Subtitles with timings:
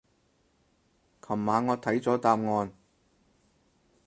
[1.21, 2.73] 琴晚我睇咗答案